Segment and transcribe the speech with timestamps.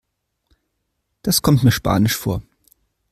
[1.21, 2.41] Das kommt mir spanisch vor.